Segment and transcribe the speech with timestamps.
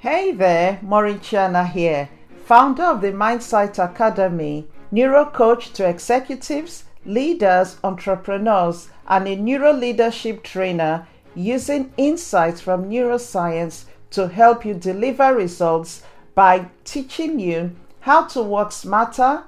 [0.00, 2.08] Hey there, Maureen Chiana here,
[2.44, 10.44] founder of the Mindsight Academy, neuro coach to executives, leaders, entrepreneurs, and a neuro leadership
[10.44, 16.04] trainer using insights from neuroscience to help you deliver results
[16.36, 19.42] by teaching you how to work smarter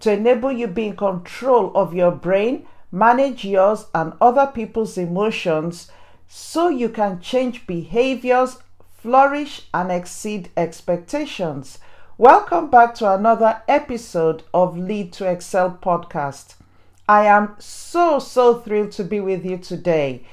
[0.00, 5.90] to enable you be in control of your brain, manage yours and other people's emotions
[6.26, 8.56] so you can change behaviors
[9.02, 11.78] flourish, and exceed expectations.
[12.18, 16.54] Welcome back to another episode of Lead to Excel podcast.
[17.08, 20.26] I am so, so thrilled to be with you today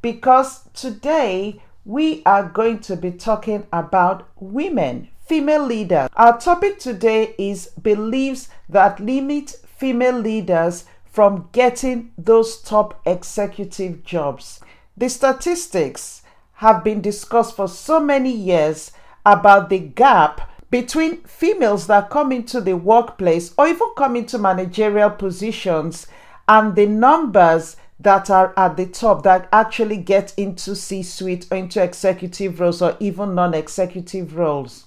[0.00, 6.08] because today we are going to be talking about women, female leaders.
[6.14, 14.60] Our topic today is beliefs that limit female leaders from getting those top executive jobs.
[14.96, 16.22] The statistics
[16.54, 18.92] have been discussed for so many years
[19.26, 25.10] about the gap between females that come into the workplace or even come into managerial
[25.10, 26.06] positions
[26.48, 31.56] and the numbers that are at the top that actually get into C suite or
[31.56, 34.86] into executive roles or even non executive roles.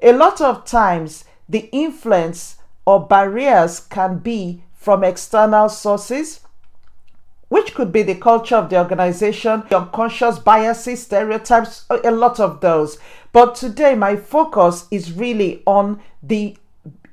[0.00, 6.40] A lot of times, the influence or barriers can be from external sources,
[7.50, 12.96] which could be the culture of the organization, unconscious biases, stereotypes, a lot of those.
[13.32, 16.56] But today, my focus is really on the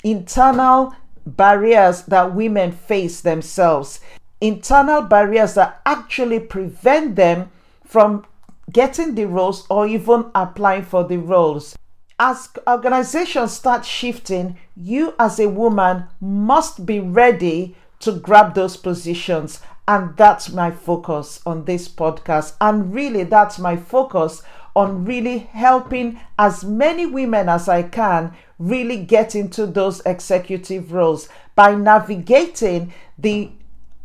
[0.03, 3.99] internal barriers that women face themselves,
[4.39, 7.49] internal barriers that actually prevent them
[7.83, 8.23] from
[8.71, 11.75] getting the roles or even applying for the roles.
[12.19, 19.61] As organizations start shifting, you as a woman must be ready to grab those positions
[19.87, 22.55] and that's my focus on this podcast.
[22.59, 24.43] And really, that's my focus
[24.75, 31.29] on really helping as many women as I can really get into those executive roles
[31.55, 33.51] by navigating the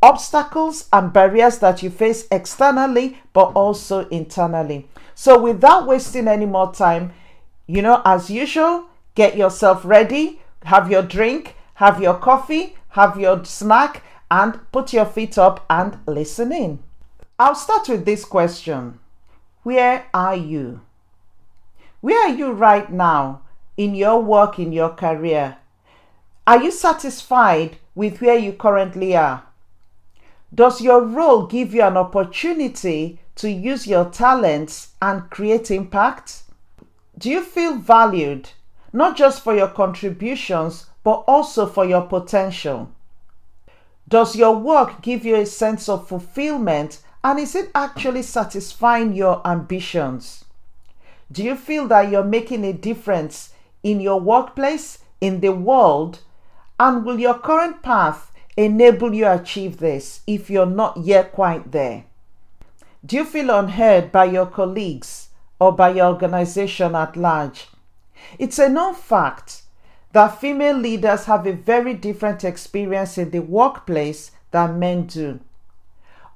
[0.02, 4.88] obstacles and barriers that you face externally, but also internally.
[5.14, 7.12] So, without wasting any more time,
[7.66, 13.44] you know, as usual, get yourself ready, have your drink, have your coffee, have your
[13.44, 14.02] snack
[14.32, 16.78] and put your feet up and listen in.
[17.38, 18.98] I'll start with this question
[19.62, 20.80] Where are you?
[22.00, 23.42] Where are you right now
[23.76, 25.58] in your work, in your career?
[26.46, 29.42] Are you satisfied with where you currently are?
[30.54, 36.44] Does your role give you an opportunity to use your talents and create impact?
[37.18, 38.48] Do you feel valued,
[38.94, 42.90] not just for your contributions, but also for your potential?
[44.12, 49.40] Does your work give you a sense of fulfillment and is it actually satisfying your
[49.46, 50.44] ambitions?
[51.32, 56.20] Do you feel that you're making a difference in your workplace, in the world?
[56.78, 62.04] And will your current path enable you achieve this if you're not yet quite there?
[63.06, 67.66] Do you feel unheard by your colleagues or by your organization at large?
[68.38, 69.61] It's a known fact
[70.12, 75.40] that female leaders have a very different experience in the workplace than men do.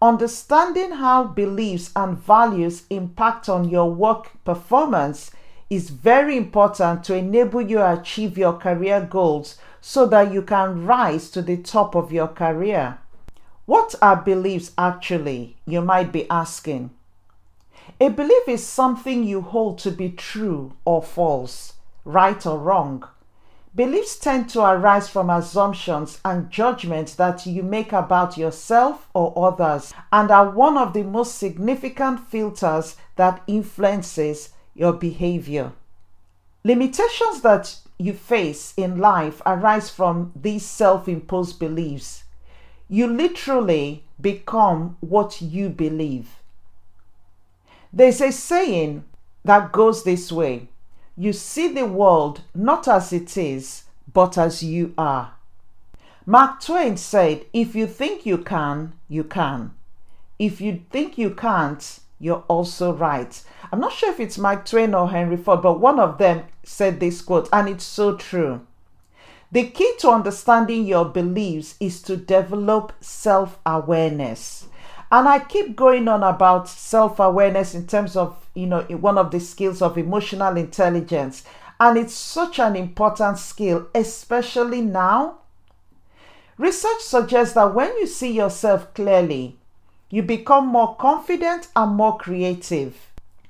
[0.01, 5.31] Understanding how beliefs and values impact on your work performance
[5.69, 10.85] is very important to enable you to achieve your career goals so that you can
[10.85, 12.99] rise to the top of your career.
[13.65, 15.57] What are beliefs actually?
[15.67, 16.91] You might be asking.
[18.01, 23.05] A belief is something you hold to be true or false, right or wrong.
[23.77, 29.93] Beliefs tend to arise from assumptions and judgments that you make about yourself or others
[30.11, 35.73] and are one of the most significant filters that influences your behavior.
[36.65, 42.25] Limitations that you face in life arise from these self-imposed beliefs.
[42.89, 46.31] You literally become what you believe.
[47.93, 49.05] There's a saying
[49.45, 50.71] that goes this way
[51.17, 55.33] you see the world not as it is, but as you are.
[56.27, 59.73] Mark Twain said, If you think you can, you can.
[60.39, 63.43] If you think you can't, you're also right.
[63.73, 67.01] I'm not sure if it's Mark Twain or Henry Ford, but one of them said
[67.01, 68.67] this quote, and it's so true.
[69.53, 74.67] The key to understanding your beliefs is to develop self awareness.
[75.11, 79.31] And I keep going on about self awareness in terms of, you know, one of
[79.31, 81.45] the skills of emotional intelligence.
[81.79, 85.39] And it's such an important skill, especially now.
[86.59, 89.59] Research suggests that when you see yourself clearly,
[90.09, 92.97] you become more confident and more creative.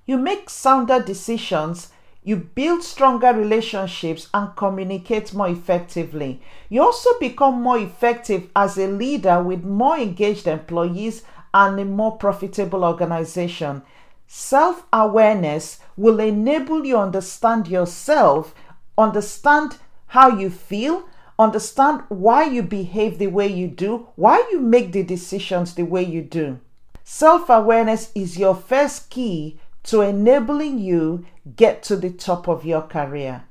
[0.07, 1.91] You make sounder decisions,
[2.25, 6.41] you build stronger relationships and communicate more effectively.
[6.69, 11.23] You also become more effective as a leader with more engaged employees
[11.57, 13.83] and a more profitable organization.
[14.27, 18.55] Self awareness will enable you understand yourself,
[18.99, 21.09] understand how you feel,
[21.39, 26.03] understand why you behave the way you do, why you make the decisions the way
[26.03, 26.61] you do.
[27.05, 31.25] Self awareness is your first key to enabling you
[31.57, 33.45] get to the top of your career.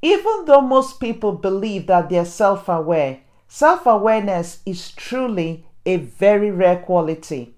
[0.00, 6.50] Even though most people believe that they're self aware, self awareness is truly a very
[6.50, 7.54] rare quality.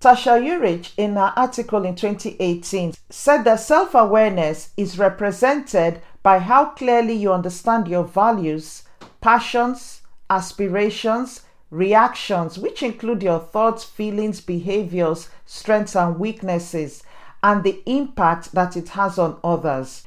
[0.00, 6.64] Tasha Eurich, in her article in 2018, said that self awareness is represented by how
[6.64, 8.84] clearly you understand your values,
[9.20, 10.00] passions,
[10.30, 17.02] aspirations, reactions, which include your thoughts, feelings, behaviors, strengths, and weaknesses,
[17.42, 20.04] and the impact that it has on others.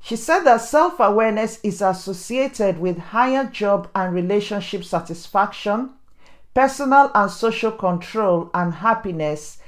[0.00, 5.90] She said that self awareness is associated with higher job and relationship satisfaction,
[6.56, 9.58] personal and social control, and happiness.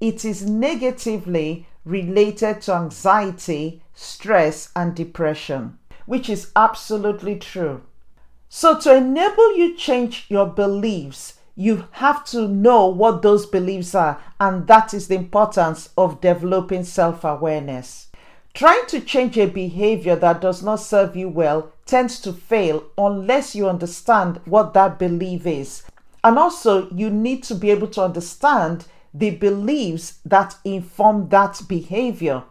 [0.00, 7.82] It is negatively related to anxiety, stress, and depression, which is absolutely true.
[8.48, 14.18] So, to enable you change your beliefs, you have to know what those beliefs are,
[14.40, 18.06] and that is the importance of developing self awareness.
[18.54, 23.54] Trying to change a behavior that does not serve you well tends to fail unless
[23.54, 25.82] you understand what that belief is.
[26.24, 32.44] And also, you need to be able to understand the beliefs that inform that behavior.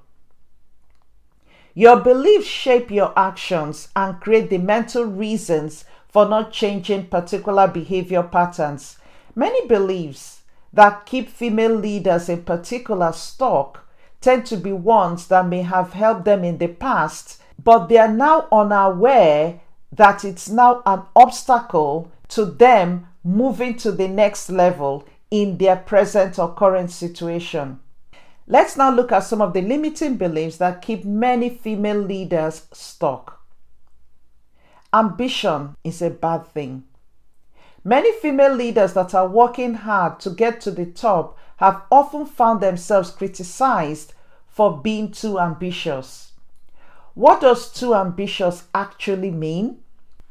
[1.74, 8.24] Your beliefs shape your actions and create the mental reasons for not changing particular behavior
[8.24, 8.98] patterns.
[9.36, 10.42] Many beliefs
[10.74, 13.86] that keep female leaders in particular stuck
[14.22, 18.12] tend to be ones that may have helped them in the past, but they are
[18.12, 19.60] now unaware
[19.92, 26.40] that it's now an obstacle to them moving to the next level in their present
[26.40, 27.78] or current situation.
[28.48, 33.42] Let's now look at some of the limiting beliefs that keep many female leaders stuck.
[34.94, 36.86] Ambition is a bad thing.
[37.84, 42.62] Many female leaders that are working hard to get to the top have often found
[42.62, 44.14] themselves criticized
[44.48, 46.32] for being too ambitious.
[47.14, 49.80] What does too ambitious actually mean?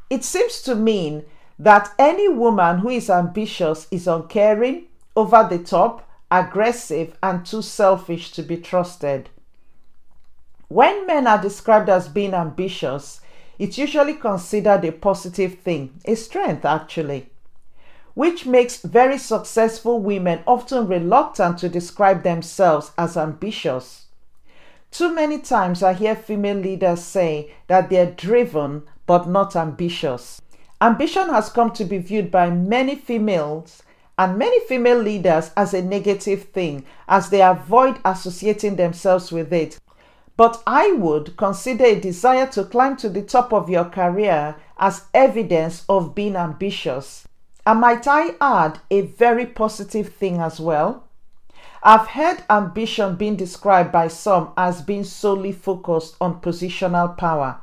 [0.08, 1.26] It seems to mean
[1.58, 8.32] that any woman who is ambitious is uncaring, over the top, aggressive, and too selfish
[8.32, 9.30] to be trusted.
[10.68, 13.20] When men are described as being ambitious,
[13.58, 17.30] it's usually considered a positive thing, a strength actually,
[18.14, 24.06] which makes very successful women often reluctant to describe themselves as ambitious.
[24.90, 30.42] Too many times I hear female leaders say that they're driven but not ambitious.
[30.80, 33.82] Ambition has come to be viewed by many females
[34.18, 39.78] and many female leaders as a negative thing as they avoid associating themselves with it
[40.36, 45.04] but I would consider a desire to climb to the top of your career as
[45.14, 47.26] evidence of being ambitious.
[47.64, 51.04] And might I add a very positive thing as well?
[51.82, 57.60] I've heard ambition being described by some as being solely focused on positional power.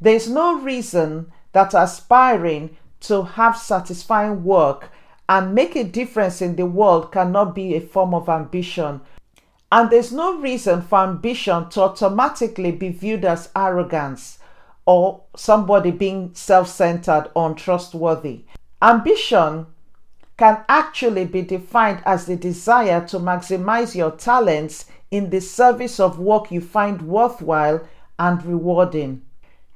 [0.00, 4.90] There is no reason that aspiring to have satisfying work
[5.28, 9.00] and make a difference in the world cannot be a form of ambition
[9.72, 14.38] and there's no reason for ambition to automatically be viewed as arrogance
[14.84, 18.44] or somebody being self centered or untrustworthy.
[18.82, 19.66] Ambition
[20.36, 26.18] can actually be defined as the desire to maximize your talents in the service of
[26.18, 27.80] work you find worthwhile
[28.18, 29.22] and rewarding.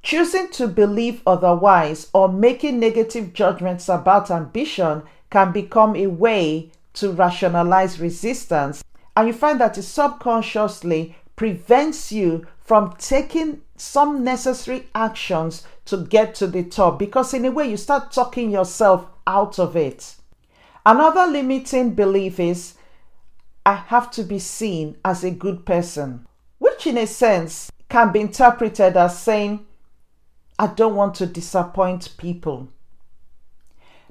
[0.07, 7.11] Choosing to believe otherwise or making negative judgments about ambition can become a way to
[7.11, 8.85] rationalize resistance
[9.17, 16.37] and you find that it subconsciously prevents you from taking some necessary actions to get
[16.37, 20.15] to the top because, in a way, you start talking yourself out of it.
[20.87, 22.75] Another limiting belief is
[23.67, 28.21] I have to be seen as a good person, which, in a sense, can be
[28.21, 29.67] interpreted as saying,
[30.59, 32.69] I don't want to disappoint people.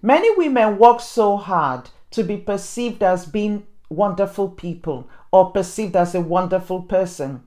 [0.01, 6.13] Many women work so hard to be perceived as being wonderful people or perceived as
[6.13, 7.43] a wonderful person.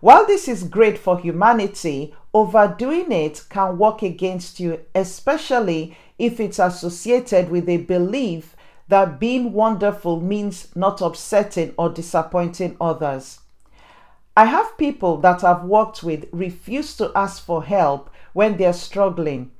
[0.00, 6.58] While this is great for humanity, overdoing it can work against you, especially if it's
[6.58, 8.54] associated with a belief
[8.88, 13.40] that being wonderful means not upsetting or disappointing others.
[14.36, 19.50] I have people that I've worked with refuse to ask for help when they're struggling.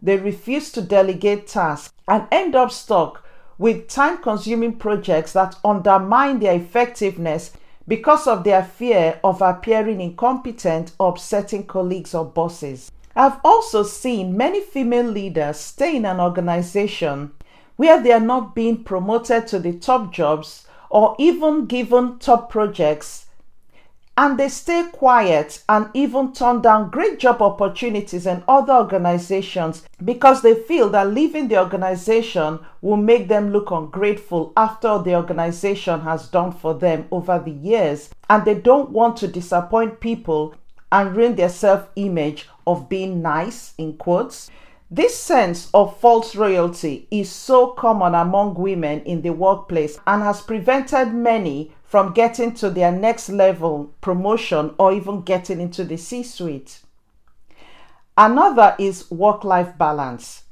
[0.00, 3.22] They refuse to delegate tasks and end up stuck
[3.58, 7.52] with time consuming projects that undermine their effectiveness
[7.88, 12.90] because of their fear of appearing incompetent or upsetting colleagues or bosses.
[13.14, 17.32] I've also seen many female leaders stay in an organization
[17.76, 23.25] where they are not being promoted to the top jobs or even given top projects
[24.18, 30.40] and they stay quiet and even turn down great job opportunities in other organizations because
[30.40, 36.28] they feel that leaving the organization will make them look ungrateful after the organization has
[36.28, 38.08] done for them over the years.
[38.30, 40.54] And they don't want to disappoint people
[40.90, 44.50] and ruin their self image of being nice in quotes.
[44.90, 50.40] This sense of false royalty is so common among women in the workplace and has
[50.40, 56.22] prevented many from getting to their next level promotion or even getting into the C
[56.22, 56.80] suite.
[58.18, 60.42] Another is work life balance.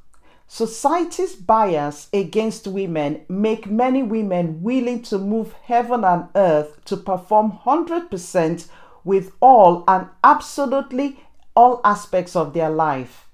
[0.47, 7.59] Society's bias against women make many women willing to move heaven and earth to perform
[7.65, 8.69] 100%
[9.03, 11.21] with all and absolutely
[11.57, 13.25] all aspects of their life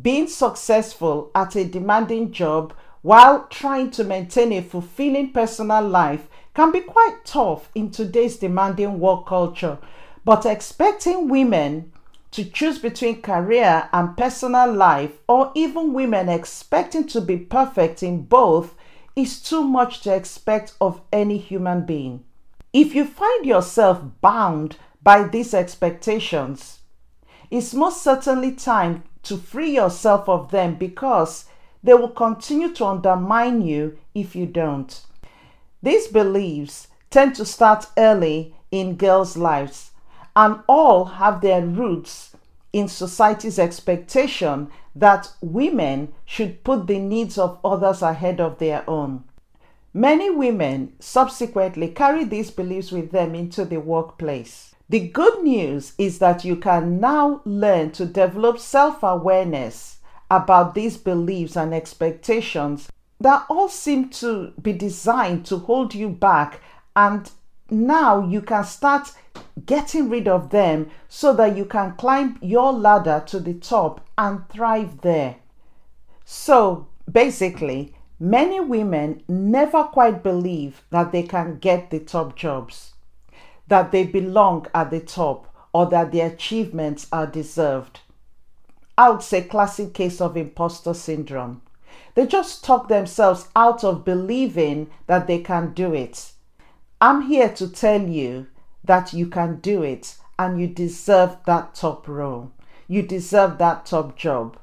[0.00, 6.70] being successful at a demanding job while trying to maintain a fulfilling personal life can
[6.70, 9.78] be quite tough in today's demanding work culture.
[10.24, 11.92] But expecting women
[12.30, 18.22] to choose between career and personal life, or even women expecting to be perfect in
[18.22, 18.74] both,
[19.14, 22.24] is too much to expect of any human being.
[22.72, 26.80] If you find yourself bound by these expectations,
[27.50, 31.44] it's most certainly time to free yourself of them because
[31.84, 35.02] they will continue to undermine you if you don't.
[35.84, 39.90] These beliefs tend to start early in girls' lives
[40.34, 42.34] and all have their roots
[42.72, 49.24] in society's expectation that women should put the needs of others ahead of their own.
[49.92, 54.74] Many women subsequently carry these beliefs with them into the workplace.
[54.88, 59.98] The good news is that you can now learn to develop self awareness
[60.30, 62.88] about these beliefs and expectations
[63.20, 66.60] that all seem to be designed to hold you back.
[66.96, 67.30] And
[67.70, 69.12] now you can start
[69.66, 74.48] getting rid of them so that you can climb your ladder to the top and
[74.48, 75.36] thrive there.
[76.24, 82.94] So basically, many women never quite believe that they can get the top jobs
[83.68, 88.00] that they belong at the top or that their achievements are deserved.
[88.96, 91.62] I would say classic case of imposter syndrome.
[92.14, 96.32] They just talk themselves out of believing that they can do it.
[97.00, 98.46] I'm here to tell you
[98.84, 102.52] that you can do it and you deserve that top role.
[102.88, 104.58] You deserve that top job.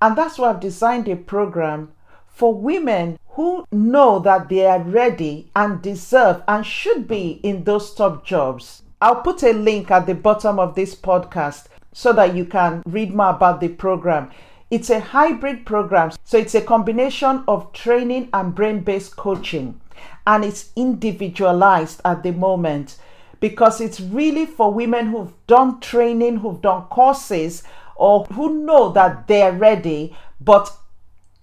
[0.00, 1.92] And that's why I've designed a program
[2.26, 7.94] for women who know that they are ready and deserve and should be in those
[7.94, 8.82] top jobs.
[9.00, 13.14] I'll put a link at the bottom of this podcast so that you can read
[13.14, 14.30] more about the program.
[14.72, 19.78] It's a hybrid program, so it's a combination of training and brain based coaching,
[20.26, 22.96] and it's individualized at the moment
[23.38, 27.64] because it's really for women who've done training, who've done courses,
[27.96, 30.74] or who know that they're ready but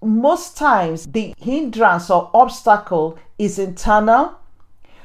[0.01, 4.38] most times the hindrance or obstacle is internal.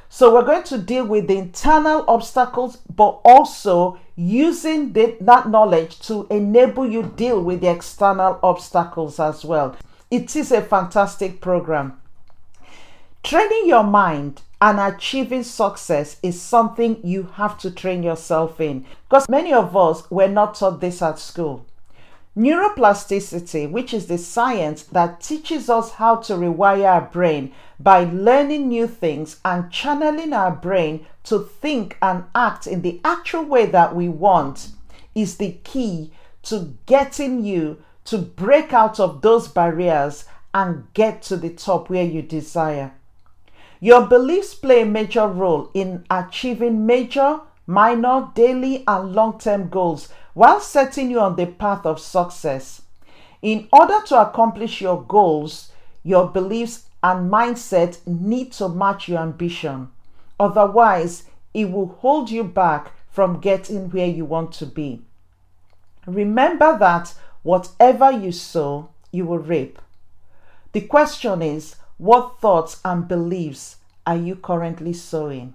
[0.09, 5.99] So we're going to deal with the internal obstacles, but also using the, that knowledge
[6.07, 9.77] to enable you deal with the external obstacles as well.
[10.11, 12.01] It is a fantastic program.
[13.25, 19.29] Training your mind and achieving success is something you have to train yourself in because
[19.29, 21.67] many of us were not taught this at school.
[22.37, 28.67] Neuroplasticity, which is the science that teaches us how to rewire our brain by learning
[28.69, 33.95] new things and channeling our brain to think and act in the actual way that
[33.95, 34.71] we want,
[35.15, 36.13] is the key
[36.43, 42.05] to getting you to break out of those barriers and get to the top where
[42.05, 42.93] you desire.
[43.81, 50.09] Your beliefs play a major role in achieving major, minor, daily, and long term goals
[50.35, 52.83] while setting you on the path of success.
[53.41, 55.73] In order to accomplish your goals,
[56.03, 59.91] your beliefs and mindset need to match your ambition.
[60.39, 65.03] Otherwise, it will hold you back from getting where you want to be.
[66.07, 69.79] Remember that whatever you sow, you will reap.
[70.73, 75.55] The question is, what thoughts and beliefs are you currently sowing?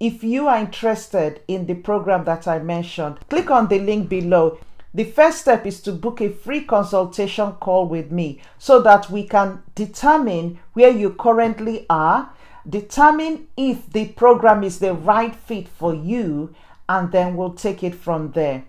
[0.00, 4.58] If you are interested in the program that I mentioned, click on the link below.
[4.92, 9.24] The first step is to book a free consultation call with me so that we
[9.24, 12.30] can determine where you currently are,
[12.68, 16.54] determine if the program is the right fit for you,
[16.88, 18.64] and then we'll take it from there.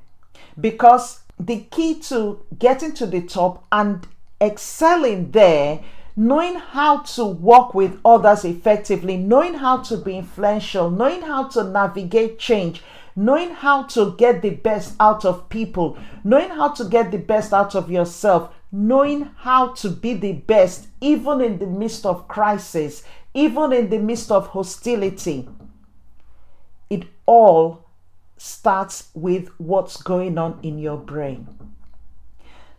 [0.60, 4.08] Because the key to getting to the top and
[4.42, 5.82] excelling there
[6.16, 11.64] knowing how to work with others effectively, knowing how to be influential, knowing how to
[11.64, 12.82] navigate change,
[13.16, 17.54] knowing how to get the best out of people, knowing how to get the best
[17.54, 23.04] out of yourself, knowing how to be the best even in the midst of crisis,
[23.34, 25.48] even in the midst of hostility.
[26.90, 27.86] It all
[28.38, 31.48] starts with what's going on in your brain.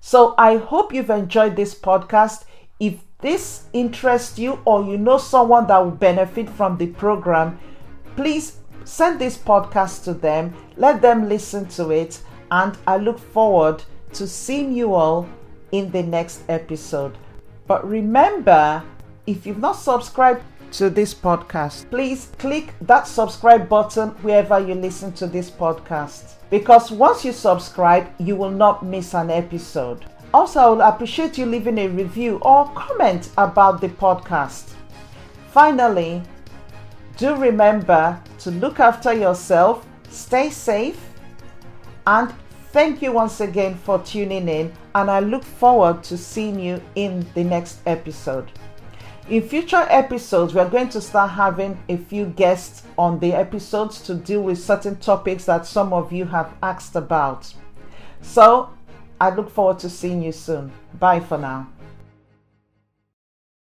[0.00, 2.44] So I hope you've enjoyed this podcast.
[2.78, 7.58] If this interests you or you know someone that will benefit from the program,
[8.16, 13.82] please send this podcast to them, let them listen to it, and I look forward
[14.12, 15.26] to seeing you all
[15.72, 17.16] in the next episode.
[17.66, 18.82] But remember,
[19.26, 20.42] if you've not subscribed
[20.72, 26.34] to this podcast, please click that subscribe button wherever you listen to this podcast.
[26.50, 30.04] Because once you subscribe, you will not miss an episode.
[30.36, 34.74] Also, I would appreciate you leaving a review or comment about the podcast.
[35.50, 36.22] Finally,
[37.16, 41.00] do remember to look after yourself, stay safe,
[42.06, 42.34] and
[42.70, 44.74] thank you once again for tuning in.
[44.94, 48.52] And I look forward to seeing you in the next episode.
[49.30, 54.14] In future episodes, we're going to start having a few guests on the episodes to
[54.14, 57.54] deal with certain topics that some of you have asked about.
[58.20, 58.75] So
[59.20, 60.72] I look forward to seeing you soon.
[60.98, 61.68] Bye for now.